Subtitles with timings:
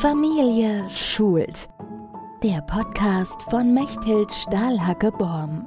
[0.00, 1.68] Familie schult.
[2.42, 5.66] Der Podcast von Mechthild Stahlhacke-Borm.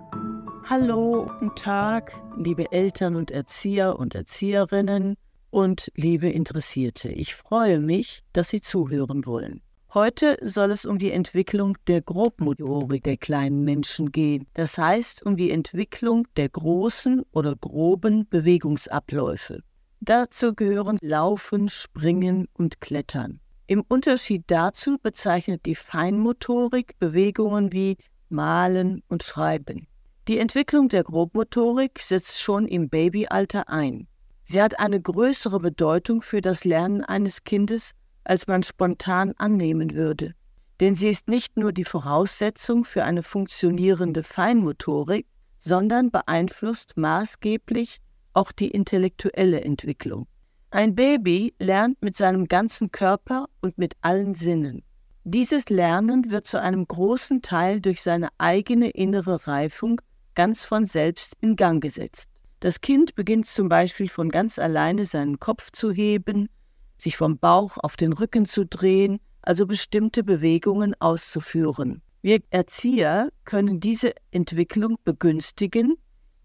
[0.66, 5.16] Hallo, guten Tag, liebe Eltern und Erzieher und Erzieherinnen
[5.52, 7.10] und liebe Interessierte.
[7.10, 9.62] Ich freue mich, dass Sie zuhören wollen.
[9.94, 14.48] Heute soll es um die Entwicklung der Grobmotorik der kleinen Menschen gehen.
[14.54, 19.62] Das heißt um die Entwicklung der großen oder groben Bewegungsabläufe.
[20.02, 23.40] Dazu gehören Laufen, Springen und Klettern.
[23.68, 27.98] Im Unterschied dazu bezeichnet die Feinmotorik Bewegungen wie
[28.30, 29.88] Malen und Schreiben.
[30.28, 34.08] Die Entwicklung der Grobmotorik setzt schon im Babyalter ein.
[34.44, 40.36] Sie hat eine größere Bedeutung für das Lernen eines Kindes, als man spontan annehmen würde.
[40.80, 45.26] Denn sie ist nicht nur die Voraussetzung für eine funktionierende Feinmotorik,
[45.58, 47.98] sondern beeinflusst maßgeblich
[48.34, 50.28] auch die intellektuelle Entwicklung.
[50.76, 54.84] Ein Baby lernt mit seinem ganzen Körper und mit allen Sinnen.
[55.24, 60.02] Dieses Lernen wird zu einem großen Teil durch seine eigene innere Reifung
[60.34, 62.28] ganz von selbst in Gang gesetzt.
[62.60, 66.50] Das Kind beginnt zum Beispiel von ganz alleine seinen Kopf zu heben,
[66.98, 72.02] sich vom Bauch auf den Rücken zu drehen, also bestimmte Bewegungen auszuführen.
[72.22, 75.96] Wir Erzieher können diese Entwicklung begünstigen,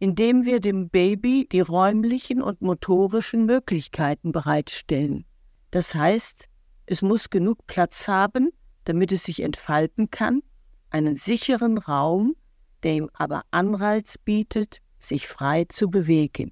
[0.00, 5.24] indem wir dem Baby die räumlichen und motorischen Möglichkeiten bereitstellen.
[5.70, 6.46] Das heißt,
[6.86, 8.50] es muss genug Platz haben,
[8.84, 10.42] damit es sich entfalten kann,
[10.88, 12.34] einen sicheren Raum,
[12.82, 16.50] der ihm aber Anreiz bietet, sich frei zu bewegen.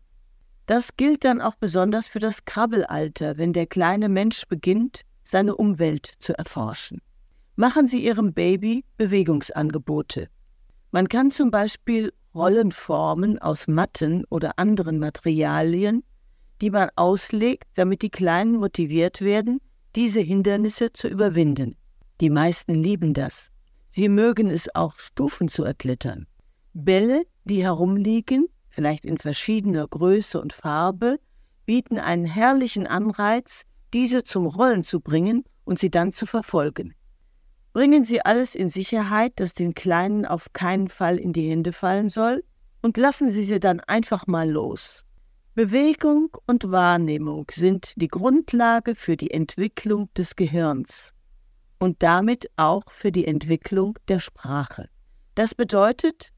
[0.66, 6.12] Das gilt dann auch besonders für das Krabbelalter, wenn der kleine Mensch beginnt, seine Umwelt
[6.18, 7.00] zu erforschen.
[7.56, 10.28] Machen Sie Ihrem Baby Bewegungsangebote.
[10.90, 16.04] Man kann zum Beispiel Rollenformen aus Matten oder anderen Materialien,
[16.60, 19.58] die man auslegt, damit die Kleinen motiviert werden,
[19.96, 21.74] diese Hindernisse zu überwinden.
[22.20, 23.50] Die meisten lieben das.
[23.90, 26.28] Sie mögen es auch, Stufen zu erklettern.
[26.74, 31.18] Bälle, die herumliegen, vielleicht in verschiedener Größe und Farbe,
[31.66, 36.94] bieten einen herrlichen Anreiz, diese zum Rollen zu bringen und sie dann zu verfolgen.
[37.78, 42.08] Bringen Sie alles in Sicherheit, dass den Kleinen auf keinen Fall in die Hände fallen
[42.08, 42.42] soll,
[42.82, 45.04] und lassen Sie sie dann einfach mal los.
[45.54, 51.12] Bewegung und Wahrnehmung sind die Grundlage für die Entwicklung des Gehirns
[51.78, 54.88] und damit auch für die Entwicklung der Sprache.
[55.36, 56.32] Das bedeutet,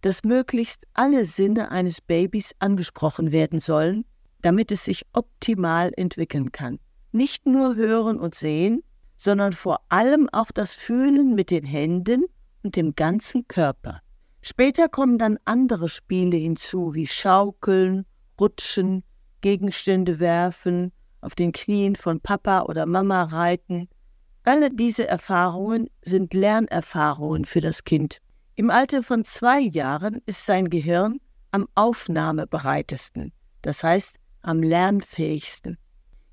[0.00, 4.06] dass möglichst alle Sinne eines Babys angesprochen werden sollen,
[4.40, 6.78] damit es sich optimal entwickeln kann.
[7.12, 8.82] Nicht nur hören und sehen,
[9.16, 12.24] sondern vor allem auch das Fühlen mit den Händen
[12.62, 14.00] und dem ganzen Körper.
[14.42, 18.06] Später kommen dann andere Spiele hinzu, wie Schaukeln,
[18.40, 19.02] Rutschen,
[19.40, 23.88] Gegenstände werfen, auf den Knien von Papa oder Mama reiten.
[24.44, 28.20] Alle diese Erfahrungen sind Lernerfahrungen für das Kind.
[28.54, 31.18] Im Alter von zwei Jahren ist sein Gehirn
[31.50, 33.32] am aufnahmebereitesten,
[33.62, 35.78] das heißt am lernfähigsten.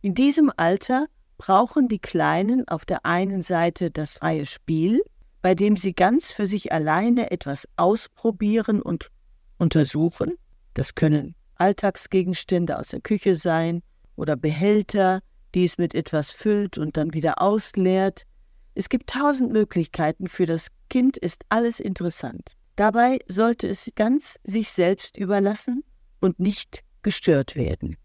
[0.02, 1.08] In diesem Alter
[1.38, 5.04] brauchen die Kleinen auf der einen Seite das freie Spiel,
[5.42, 9.12] bei dem sie ganz für sich alleine etwas ausprobieren und
[9.58, 10.34] untersuchen.
[10.74, 13.84] Das können Alltagsgegenstände aus der Küche sein
[14.16, 15.22] oder Behälter,
[15.54, 18.24] die es mit etwas füllt und dann wieder ausleert.
[18.76, 20.28] Es gibt tausend Möglichkeiten.
[20.28, 22.56] Für das Kind ist alles interessant.
[22.76, 25.84] Dabei sollte es ganz sich selbst überlassen
[26.20, 27.98] und nicht gestört werden.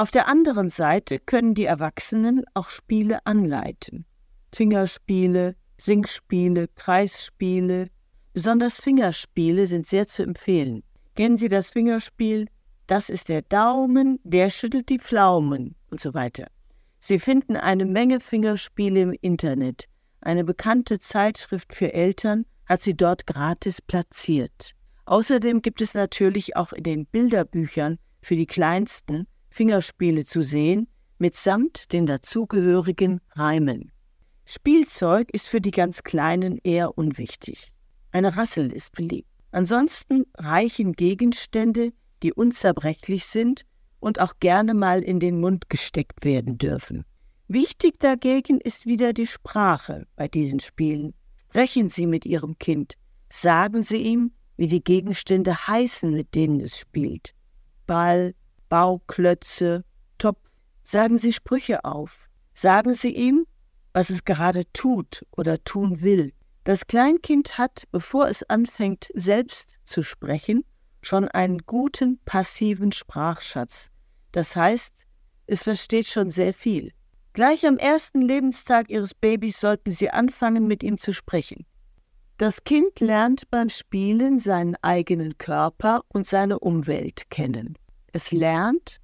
[0.00, 4.06] Auf der anderen Seite können die Erwachsenen auch Spiele anleiten.
[4.50, 7.90] Fingerspiele, Singspiele, Kreisspiele.
[8.32, 10.84] Besonders Fingerspiele sind sehr zu empfehlen.
[11.16, 12.46] Kennen Sie das Fingerspiel?
[12.86, 16.46] Das ist der Daumen, der schüttelt die Pflaumen und so weiter.
[16.98, 19.84] Sie finden eine Menge Fingerspiele im Internet.
[20.22, 24.72] Eine bekannte Zeitschrift für Eltern hat sie dort gratis platziert.
[25.04, 30.88] Außerdem gibt es natürlich auch in den Bilderbüchern für die Kleinsten Fingerspiele zu sehen,
[31.18, 33.92] mitsamt den dazugehörigen Reimen.
[34.46, 37.72] Spielzeug ist für die ganz Kleinen eher unwichtig.
[38.10, 39.28] Eine Rassel ist beliebt.
[39.52, 41.92] Ansonsten reichen Gegenstände,
[42.22, 43.62] die unzerbrechlich sind
[43.98, 47.04] und auch gerne mal in den Mund gesteckt werden dürfen.
[47.48, 51.14] Wichtig dagegen ist wieder die Sprache bei diesen Spielen.
[51.48, 52.94] Sprechen Sie mit Ihrem Kind.
[53.28, 57.34] Sagen Sie ihm, wie die Gegenstände heißen, mit denen es spielt.
[57.86, 58.34] Ball,
[58.70, 59.84] Bauklötze,
[60.16, 60.40] Topf.
[60.82, 62.28] Sagen Sie Sprüche auf.
[62.54, 63.44] Sagen Sie ihm,
[63.92, 66.32] was es gerade tut oder tun will.
[66.64, 70.64] Das Kleinkind hat, bevor es anfängt, selbst zu sprechen,
[71.02, 73.90] schon einen guten passiven Sprachschatz.
[74.32, 74.94] Das heißt,
[75.46, 76.92] es versteht schon sehr viel.
[77.32, 81.66] Gleich am ersten Lebenstag ihres Babys sollten sie anfangen, mit ihm zu sprechen.
[82.38, 87.76] Das Kind lernt beim Spielen seinen eigenen Körper und seine Umwelt kennen.
[88.12, 89.00] Es lernt,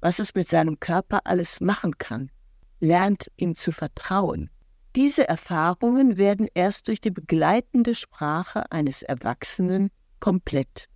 [0.00, 2.30] was es mit seinem Körper alles machen kann,
[2.80, 4.50] lernt ihm zu vertrauen.
[4.94, 10.88] Diese Erfahrungen werden erst durch die begleitende Sprache eines Erwachsenen komplett.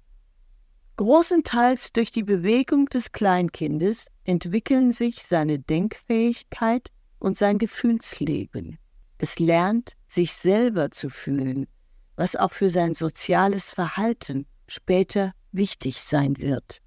[0.96, 8.78] Großenteils durch die Bewegung des Kleinkindes entwickeln sich seine Denkfähigkeit und sein Gefühlsleben.
[9.18, 11.66] Es lernt, sich selber zu fühlen,
[12.16, 16.80] was auch für sein soziales Verhalten später wichtig sein wird.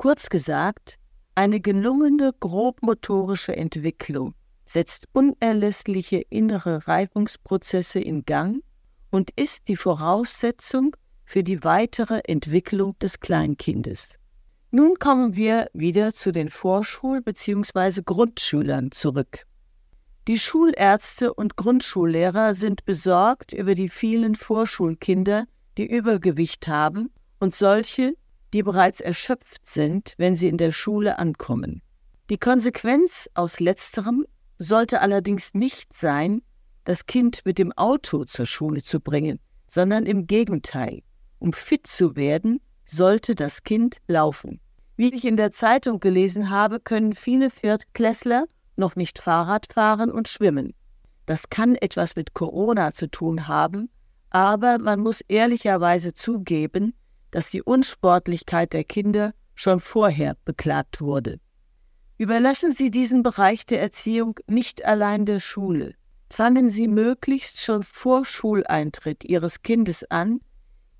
[0.00, 0.98] Kurz gesagt,
[1.34, 4.32] eine gelungene grobmotorische Entwicklung
[4.64, 8.62] setzt unerlässliche innere Reifungsprozesse in Gang
[9.10, 14.14] und ist die Voraussetzung für die weitere Entwicklung des Kleinkindes.
[14.70, 18.00] Nun kommen wir wieder zu den Vorschul- bzw.
[18.02, 19.44] Grundschülern zurück.
[20.28, 25.44] Die Schulärzte und Grundschullehrer sind besorgt über die vielen Vorschulkinder,
[25.76, 28.14] die Übergewicht haben und solche,
[28.52, 31.82] die bereits erschöpft sind, wenn sie in der Schule ankommen.
[32.30, 34.26] Die Konsequenz aus letzterem
[34.58, 36.42] sollte allerdings nicht sein,
[36.84, 41.02] das Kind mit dem Auto zur Schule zu bringen, sondern im Gegenteil.
[41.38, 44.60] Um fit zu werden, sollte das Kind laufen.
[44.96, 48.44] Wie ich in der Zeitung gelesen habe, können viele Viertklässler
[48.76, 50.74] noch nicht Fahrrad fahren und schwimmen.
[51.26, 53.90] Das kann etwas mit Corona zu tun haben,
[54.30, 56.94] aber man muss ehrlicherweise zugeben,
[57.30, 61.38] dass die Unsportlichkeit der Kinder schon vorher beklagt wurde.
[62.18, 65.94] Überlassen Sie diesen Bereich der Erziehung nicht allein der Schule.
[66.30, 70.40] Fangen Sie möglichst schon vor Schuleintritt Ihres Kindes an,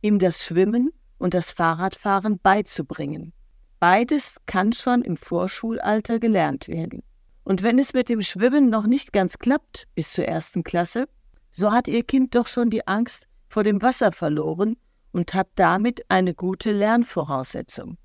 [0.00, 3.32] ihm das Schwimmen und das Fahrradfahren beizubringen.
[3.79, 7.03] Beides kann schon im Vorschulalter gelernt werden.
[7.44, 11.09] Und wenn es mit dem Schwimmen noch nicht ganz klappt bis zur ersten Klasse,
[11.53, 14.77] so hat Ihr Kind doch schon die Angst vor dem Wasser verloren
[15.12, 17.96] und hat damit eine gute Lernvoraussetzung.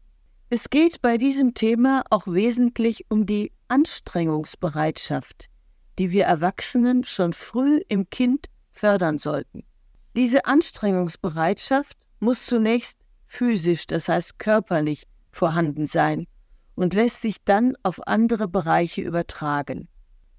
[0.50, 5.50] Es geht bei diesem Thema auch wesentlich um die Anstrengungsbereitschaft,
[5.98, 9.64] die wir Erwachsenen schon früh im Kind fördern sollten.
[10.16, 16.28] Diese Anstrengungsbereitschaft muss zunächst physisch, das heißt körperlich, vorhanden sein
[16.76, 19.88] und lässt sich dann auf andere Bereiche übertragen.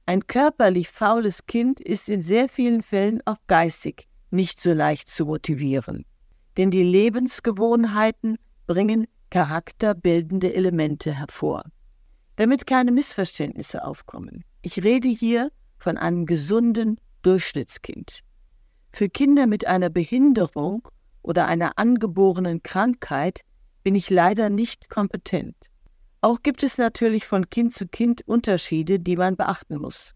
[0.07, 5.27] Ein körperlich faules Kind ist in sehr vielen Fällen auch geistig nicht so leicht zu
[5.27, 6.05] motivieren,
[6.57, 11.65] denn die Lebensgewohnheiten bringen charakterbildende Elemente hervor.
[12.37, 14.45] Damit keine Missverständnisse aufkommen.
[14.63, 18.21] Ich rede hier von einem gesunden Durchschnittskind.
[18.93, 20.89] Für Kinder mit einer Behinderung
[21.23, 23.41] oder einer angeborenen Krankheit
[23.83, 25.57] bin ich leider nicht kompetent.
[26.21, 30.15] Auch gibt es natürlich von Kind zu Kind Unterschiede, die man beachten muss.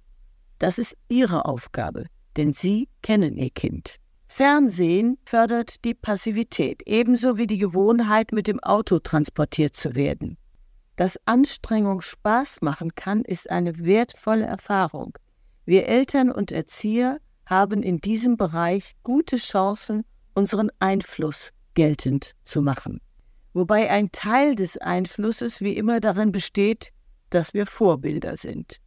[0.58, 3.96] Das ist Ihre Aufgabe, denn Sie kennen Ihr Kind.
[4.32, 10.38] Fernsehen fördert die Passivität, ebenso wie die Gewohnheit, mit dem Auto transportiert zu werden.
[10.94, 15.18] Dass Anstrengung Spaß machen kann, ist eine wertvolle Erfahrung.
[15.64, 23.00] Wir Eltern und Erzieher haben in diesem Bereich gute Chancen, unseren Einfluss geltend zu machen.
[23.52, 26.92] Wobei ein Teil des Einflusses wie immer darin besteht,
[27.30, 28.80] dass wir Vorbilder sind.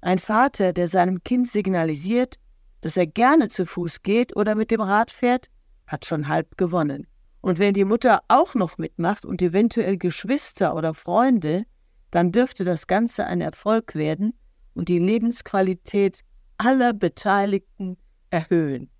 [0.00, 2.38] Ein Vater, der seinem Kind signalisiert,
[2.80, 5.48] dass er gerne zu Fuß geht oder mit dem Rad fährt,
[5.86, 7.06] hat schon halb gewonnen.
[7.40, 11.64] Und wenn die Mutter auch noch mitmacht und eventuell Geschwister oder Freunde,
[12.10, 14.34] dann dürfte das Ganze ein Erfolg werden
[14.74, 16.20] und die Lebensqualität
[16.56, 17.96] aller Beteiligten
[18.30, 18.90] erhöhen.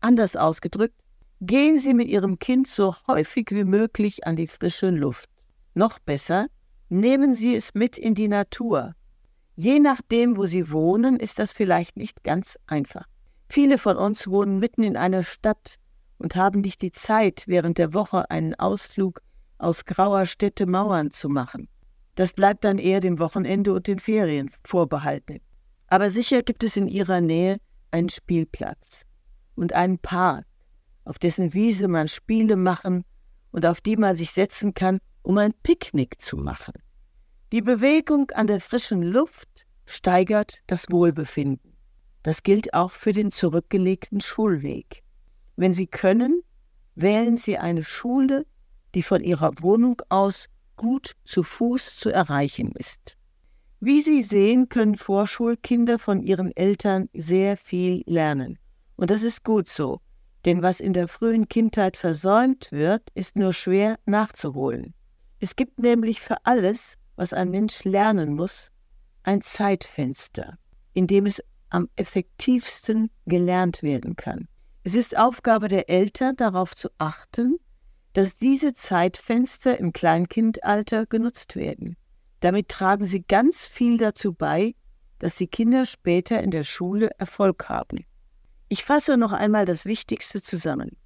[0.00, 1.00] Anders ausgedrückt,
[1.40, 5.28] gehen Sie mit Ihrem Kind so häufig wie möglich an die frische Luft.
[5.74, 6.46] Noch besser,
[6.88, 8.94] nehmen Sie es mit in die Natur.
[9.54, 13.06] Je nachdem, wo Sie wohnen, ist das vielleicht nicht ganz einfach.
[13.48, 15.78] Viele von uns wohnen mitten in einer Stadt
[16.18, 19.22] und haben nicht die Zeit, während der Woche einen Ausflug
[19.56, 21.68] aus grauer Städte Mauern zu machen.
[22.14, 25.40] Das bleibt dann eher dem Wochenende und den Ferien vorbehalten.
[25.86, 27.58] Aber sicher gibt es in ihrer Nähe
[27.90, 29.04] einen Spielplatz
[29.54, 30.44] und einen Park,
[31.04, 33.04] auf dessen Wiese man Spiele machen
[33.50, 36.74] und auf die man sich setzen kann, um ein Picknick zu machen.
[37.50, 41.67] Die Bewegung an der frischen Luft steigert das Wohlbefinden.
[42.22, 45.02] Das gilt auch für den zurückgelegten Schulweg.
[45.56, 46.42] Wenn Sie können,
[46.94, 48.46] wählen Sie eine Schule,
[48.94, 53.16] die von Ihrer Wohnung aus gut zu Fuß zu erreichen ist.
[53.80, 58.58] Wie Sie sehen, können Vorschulkinder von ihren Eltern sehr viel lernen.
[58.96, 60.00] Und das ist gut so,
[60.44, 64.94] denn was in der frühen Kindheit versäumt wird, ist nur schwer nachzuholen.
[65.38, 68.72] Es gibt nämlich für alles, was ein Mensch lernen muss,
[69.22, 70.58] ein Zeitfenster.
[70.94, 74.48] in dem es am effektivsten gelernt werden kann.
[74.84, 77.58] Es ist Aufgabe der Eltern, darauf zu achten,
[78.14, 81.96] dass diese Zeitfenster im Kleinkindalter genutzt werden.
[82.40, 84.74] Damit tragen sie ganz viel dazu bei,
[85.18, 88.04] dass die Kinder später in der Schule Erfolg haben.
[88.68, 90.96] Ich fasse noch einmal das Wichtigste zusammen.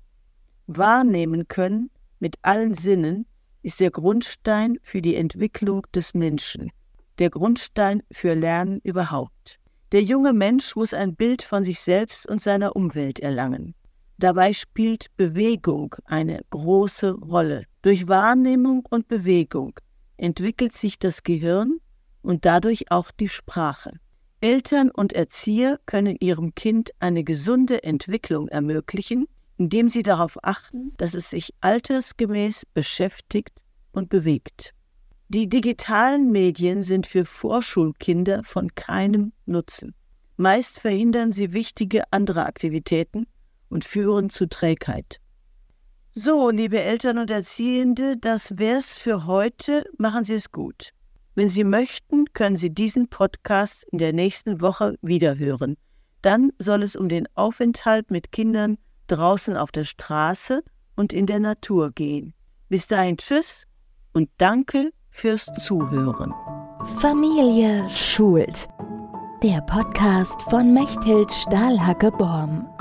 [0.67, 3.27] Wahrnehmen können mit allen Sinnen
[3.63, 6.71] ist der Grundstein für die Entwicklung des Menschen,
[7.19, 9.59] der Grundstein für Lernen überhaupt.
[9.93, 13.75] Der junge Mensch muss ein Bild von sich selbst und seiner Umwelt erlangen.
[14.17, 17.67] Dabei spielt Bewegung eine große Rolle.
[17.83, 19.79] Durch Wahrnehmung und Bewegung
[20.17, 21.79] entwickelt sich das Gehirn
[22.23, 23.93] und dadurch auch die Sprache.
[24.41, 29.27] Eltern und Erzieher können ihrem Kind eine gesunde Entwicklung ermöglichen,
[29.59, 33.61] indem sie darauf achten, dass es sich altersgemäß beschäftigt
[33.93, 34.75] und bewegt.
[35.33, 39.95] Die digitalen Medien sind für Vorschulkinder von keinem Nutzen.
[40.37, 43.27] Meist verhindern sie wichtige andere Aktivitäten
[43.71, 45.21] und führen zu Trägheit.
[46.15, 49.87] So, liebe Eltern und Erziehende, das wär's für heute.
[49.97, 50.91] Machen Sie es gut.
[51.35, 55.79] Wenn Sie möchten, können Sie diesen Podcast in der nächsten Woche wiederhören.
[56.21, 60.63] Dann soll es um den Aufenthalt mit Kindern draußen auf der Straße
[60.95, 62.35] und in der Natur gehen.
[62.69, 63.65] Bis dahin Tschüss
[64.13, 66.35] und danke fürs Zuhören.
[66.99, 68.69] Familie schult.
[69.43, 72.72] Der Podcast von Mechthild Stahlhacke-Borm.